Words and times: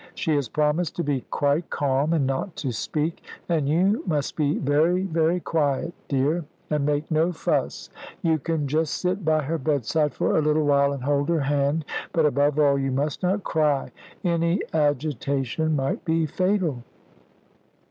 She 0.15 0.31
has 0.33 0.49
promised 0.49 0.95
to 0.95 1.03
be 1.03 1.21
quite 1.29 1.69
calm, 1.69 2.11
and 2.11 2.25
not 2.25 2.55
to 2.55 2.71
speak 2.71 3.21
and 3.47 3.69
you 3.69 4.01
must 4.07 4.35
be 4.35 4.57
very, 4.57 5.03
very 5.03 5.39
quiet, 5.39 5.93
dear, 6.07 6.43
and 6.71 6.87
make 6.87 7.11
no 7.11 7.31
fuss. 7.31 7.91
You 8.23 8.39
can 8.39 8.67
just 8.67 8.95
sit 8.95 9.23
by 9.23 9.43
her 9.43 9.59
bedside 9.59 10.15
for 10.15 10.35
a 10.35 10.41
little 10.41 10.65
while 10.65 10.91
and 10.91 11.03
hold 11.03 11.29
her 11.29 11.41
hand; 11.41 11.85
but 12.13 12.25
above 12.25 12.57
all 12.57 12.79
you 12.79 12.91
must 12.91 13.21
not 13.21 13.43
cry 13.43 13.91
any 14.23 14.61
agitation 14.73 15.75
might 15.75 16.03
be 16.03 16.25
fatal." 16.25 16.83